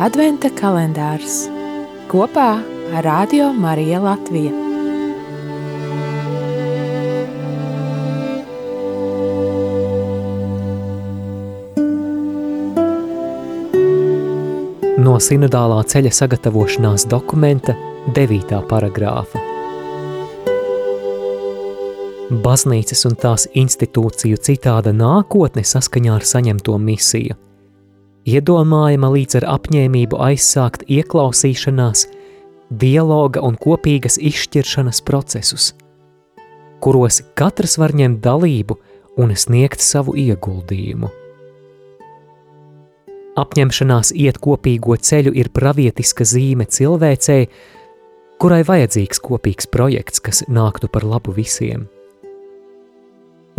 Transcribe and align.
Adventa 0.00 0.48
kalendārs 0.56 1.42
kopā 2.08 2.54
ar 2.96 3.04
Radio 3.04 3.50
Mariju 3.52 3.98
Latviju. 4.00 4.52
No 15.04 15.18
sinodālā 15.20 15.82
ceļa 15.92 16.14
sagatavošanās 16.16 17.04
dokumenta 17.12 17.76
9. 18.16 18.62
paragrāfa. 18.72 19.44
Baznīcas 22.40 23.04
un 23.04 23.20
tās 23.20 23.44
institūciju 23.52 24.40
citāda 24.48 24.96
nākotne 24.96 25.68
saskaņā 25.74 26.16
ar 26.16 26.28
saņemto 26.32 26.80
misiju. 26.88 27.36
Iedomājama 28.30 29.08
līdz 29.14 29.38
ar 29.40 29.46
apņēmību 29.56 30.18
aizsākt 30.22 30.84
ieklausīšanās, 30.92 32.04
dialoga 32.82 33.42
un 33.42 33.56
kopīgas 33.58 34.20
izšķiršanas 34.20 35.00
procesus, 35.08 35.70
kuros 36.84 37.22
katrs 37.38 37.78
var 37.80 37.96
ņemt 37.96 38.20
dalību 38.22 38.76
un 39.18 39.34
sniegt 39.34 39.82
savu 39.82 40.14
ieguldījumu. 40.20 41.10
Apņemšanās 43.40 44.12
iet 44.14 44.38
kopīgo 44.42 44.98
ceļu 45.00 45.32
ir 45.40 45.50
pravietiska 45.54 46.26
zīme 46.26 46.68
cilvēcei, 46.70 47.46
kurai 48.42 48.60
vajadzīgs 48.68 49.22
kopīgs 49.24 49.70
projekts, 49.72 50.22
kas 50.22 50.44
nāktu 50.46 50.92
par 50.92 51.08
labu 51.08 51.34
visiem– 51.40 51.88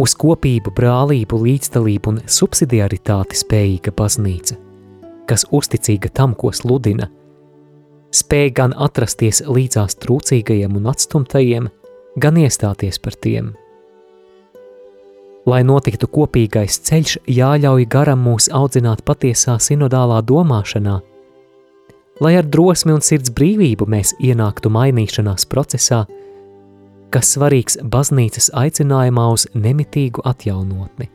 uz 0.02 0.16
kopību, 0.18 0.74
brālību, 0.74 1.38
līdzdalību 1.46 2.12
un 2.12 2.20
subsidiaritāti 2.26 3.38
spējīga 3.38 3.94
baznīca, 3.98 4.58
kas 5.30 5.46
uzticīga 5.54 6.10
tam, 6.18 6.34
ko 6.34 6.50
sludina, 6.56 7.08
spēj 8.16 8.50
gan 8.58 8.74
atrasties 8.76 9.44
līdzās 9.46 10.00
trūcīgajiem 10.02 10.80
un 10.80 10.90
atstumtajiem, 10.92 11.70
gan 12.18 12.40
iestāties 12.42 13.00
par 13.00 13.18
tiem. 13.22 13.54
Lai 15.50 15.62
notiktu 15.66 16.06
kopīgais 16.06 16.78
ceļš, 16.86 17.16
jāļauj 17.26 17.88
garam 17.90 18.22
mūs 18.28 18.50
audzināt 18.54 19.02
patiesā 19.06 19.56
sinodālā 19.58 20.20
domāšanā, 20.22 21.00
lai 22.22 22.36
ar 22.38 22.46
drosmi 22.46 22.94
un 22.94 23.02
sirds 23.02 23.34
brīvību 23.34 23.88
mēs 23.90 24.14
ienāktu 24.22 24.70
mainīšanās 24.74 25.48
procesā, 25.50 26.04
kas 27.12 27.34
svarīgs 27.36 27.80
baznīcas 27.84 28.50
aicinājumā 28.56 29.26
uz 29.36 29.48
nemitīgu 29.54 30.24
atjaunotni. 30.28 31.10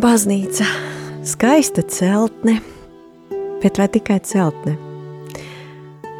Baznīca, 0.00 0.64
skaista 1.26 1.82
celtne, 1.92 2.60
bet 3.60 3.80
vai 3.80 3.88
tikai 3.92 4.20
celtne? 4.24 4.76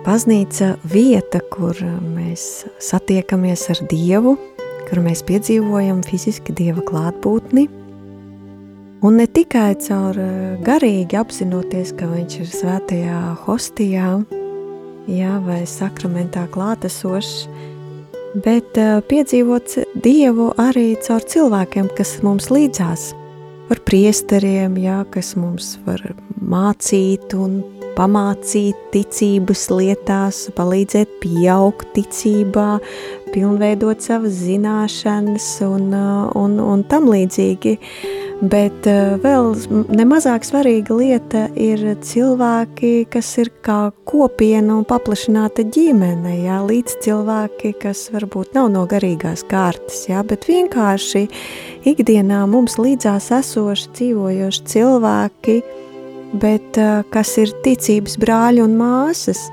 Baznīca 0.05 0.75
vieta, 0.93 1.41
kur 1.55 1.79
mēs 2.03 2.67
satiekamies 2.83 3.65
ar 3.73 3.81
Dievu, 3.89 4.37
kur 4.87 5.03
mēs 5.05 5.25
piedzīvojam 5.27 6.03
fiziski 6.07 6.55
Dieva 6.57 6.85
klātbūtni, 6.87 7.67
un 9.07 9.19
ne 9.21 9.27
tikai 9.27 9.75
caur 9.83 10.19
eh, 10.21 10.57
garīgi 10.67 11.19
apzinoties, 11.21 11.95
ka 11.99 12.09
Viņš 12.11 12.39
ir 12.43 12.51
svētajā 12.53 13.21
hostijā, 13.45 14.11
jā, 15.11 15.37
vai 15.47 15.63
sakramentā 15.69 16.47
klātesošs, 16.53 17.47
bet 18.45 18.77
uh, 18.77 18.99
piedzīvot 19.09 19.79
Dievu 20.05 20.51
arī 20.61 20.91
caur 21.07 21.25
cilvēkiem, 21.25 21.89
kas 21.97 22.19
mums 22.27 22.51
līdzās, 22.53 23.09
par 23.71 23.81
priesteriem, 23.89 24.77
jā, 24.83 25.01
kas 25.15 25.35
mums 25.39 25.77
var 25.87 26.03
mācīt 26.37 27.33
un 27.39 27.63
pamācīt 27.97 28.91
ticības 28.95 29.67
lietās, 29.73 30.43
palīdzēt 30.57 31.17
pieaugt 31.23 31.95
ticībā, 31.97 32.77
pilnveidot 33.33 34.05
savas 34.05 34.37
zināšanas 34.45 35.49
un, 35.67 35.91
uh, 35.97 36.29
un, 36.39 36.61
un 36.63 36.85
tam 36.91 37.11
līdzīgi. 37.13 37.77
Bet 38.37 38.85
uh, 38.91 39.15
vēl 39.23 39.55
nemazāk 39.97 40.45
svarīga 40.45 40.97
lieta 40.97 41.47
ir 41.57 41.81
cilvēki, 42.05 43.07
kas 43.13 43.31
ir 43.41 43.49
kā 43.65 43.79
kopiena 44.09 44.77
un 44.77 44.85
paplašināta 44.89 45.65
ģimene, 45.73 46.35
jā, 46.43 46.61
līdz 46.69 46.99
cilvēki, 47.07 47.73
kas 47.81 48.07
varbūt 48.13 48.53
nav 48.59 48.69
no 48.75 48.85
garīgās 48.91 49.47
kārtas, 49.49 50.05
jā, 50.11 50.21
bet 50.29 50.45
vienkārši 50.51 51.25
ikdienā 51.89 52.45
mums 52.51 52.77
līdzās 52.77 53.33
esoši 53.41 53.91
dzīvojoši 53.97 54.69
cilvēki, 54.75 55.59
bet 56.35 56.79
uh, 56.81 57.05
kas 57.13 57.37
ir 57.43 57.53
ticības 57.65 58.17
brāļi 58.23 58.63
un 58.65 58.75
māsas, 58.79 59.47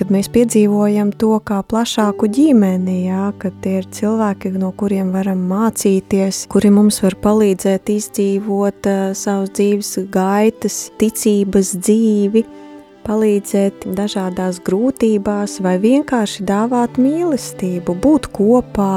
kad 0.00 0.08
mēs 0.12 0.30
piedzīvojam 0.32 1.10
to 1.20 1.34
kā 1.44 1.58
plašāku 1.68 2.30
ģimeni, 2.32 3.10
jā, 3.10 3.26
kad 3.40 3.56
tie 3.64 3.78
ir 3.82 3.88
cilvēki, 3.92 4.54
no 4.56 4.72
kuriem 4.72 5.12
varam 5.12 5.42
mācīties, 5.50 6.46
kuri 6.52 6.72
mums 6.72 7.02
var 7.04 7.18
palīdzēt 7.20 7.92
izdzīvot 7.96 8.88
uh, 8.90 9.02
savus 9.16 9.52
dzīves 9.56 9.94
gaitas, 10.12 10.82
ticības 11.00 11.74
dzīvi, 11.80 12.44
palīdzēt 13.06 13.88
dažādās 13.96 14.60
grūtībās 14.64 15.58
vai 15.64 15.78
vienkārši 15.82 16.46
dāvāt 16.48 17.00
mīlestību, 17.00 17.96
būt 17.96 18.30
kopā, 18.36 18.94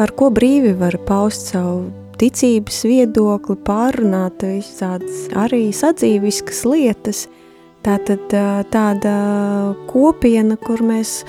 ar 0.00 0.14
ko 0.16 0.30
brīvi 0.32 0.74
var 0.78 0.96
paust 1.06 1.50
savu 1.52 1.99
ticības 2.20 2.82
viedokli, 2.84 3.56
pārunāt 3.64 4.44
visādas 4.44 5.26
arī 5.38 5.70
sadzīviskas 5.74 6.64
lietas. 6.68 7.26
Tātad 7.80 8.28
tāda 8.72 9.14
kopiena, 9.88 10.58
kur 10.60 10.82
mēs 10.84 11.22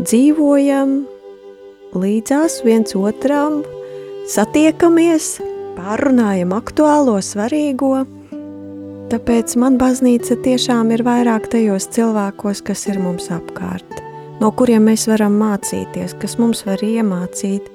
dzīvojam 0.00 1.04
līdzās 1.94 2.60
viens 2.66 2.96
otram, 2.98 3.62
satiekamies, 4.28 5.36
pārunājam 5.78 6.56
aktuālo, 6.58 7.20
svarīgo. 7.22 8.02
Tāpēc 9.08 9.54
man 9.62 9.78
baznīca 9.80 10.36
tiešām 10.44 10.90
ir 10.92 11.06
vairāk 11.06 11.46
tajos 11.54 11.88
cilvēkos, 11.94 12.60
kas 12.66 12.84
ir 12.90 12.98
mums 13.00 13.30
apkārt, 13.32 14.02
no 14.42 14.50
kuriem 14.52 14.90
mēs 14.90 15.06
varam 15.08 15.38
mācīties, 15.40 16.18
kas 16.20 16.36
mums 16.42 16.66
var 16.66 16.82
iemācīt, 16.84 17.70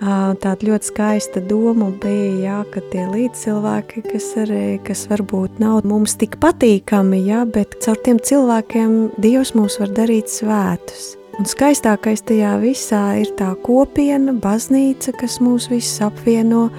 Tāda 0.00 0.64
ļoti 0.64 0.88
skaista 0.88 1.42
doma 1.44 1.90
bija, 2.00 2.28
jā, 2.40 2.58
ka 2.72 2.80
tie 2.88 3.02
līdzcilvēki, 3.10 4.00
kas, 4.06 4.30
arī, 4.40 4.78
kas 4.80 5.02
varbūt 5.10 5.58
nav 5.60 5.84
mums 5.84 6.14
tik 6.16 6.38
patīkami, 6.40 7.18
jā, 7.26 7.42
bet 7.44 7.76
caur 7.84 8.00
tiem 8.00 8.16
cilvēkiem 8.16 8.94
Dievs 9.20 9.52
mūs 9.52 9.76
var 9.82 9.92
darīt 9.98 10.32
svētus. 10.32 11.18
Un 11.36 11.48
skaistākais 11.48 12.24
tajā 12.24 12.54
visā 12.62 13.02
ir 13.20 13.34
tā 13.36 13.50
kopiena, 13.60 14.32
baznīca, 14.40 15.12
kas 15.20 15.36
mūs 15.44 15.68
visus 15.68 16.00
apvieno 16.04 16.70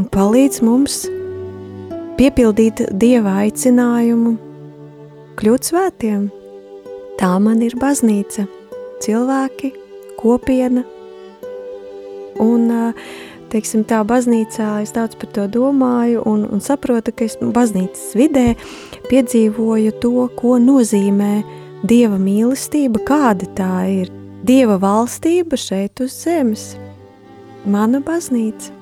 un 0.00 0.08
palīdz 0.08 0.62
mums 0.64 1.02
piepildīt 2.16 2.80
Dieva 2.96 3.42
aicinājumu, 3.44 4.34
kļūt 5.36 5.68
svētiem. 5.68 6.26
Tā 7.20 7.36
man 7.44 7.60
ir 7.64 7.76
baznīca, 7.80 8.48
cilvēki, 9.04 9.74
kopiena, 10.16 10.86
Un, 12.40 12.94
teiksim, 13.52 13.84
tā 13.88 14.00
baznīcā 14.08 14.68
es 14.84 14.94
daudz 14.96 15.18
par 15.20 15.32
to 15.36 15.46
domāju 15.52 16.22
un, 16.28 16.46
un 16.48 16.62
saprotu, 16.64 17.12
ka 17.12 17.26
es 17.28 17.36
baznīcas 17.40 18.12
vidē 18.16 18.52
piedzīvoju 19.10 19.96
to, 20.02 20.28
ko 20.38 20.56
nozīmē 20.62 21.34
Dieva 21.82 22.14
mīlestība, 22.14 23.00
kāda 23.02 23.48
tā 23.58 23.72
ir. 23.90 24.12
Dieva 24.46 24.76
valstība 24.78 25.58
šeit 25.58 25.98
uz 26.02 26.14
zemes. 26.14 26.72
Mana 27.66 27.98
baznīca. 28.02 28.81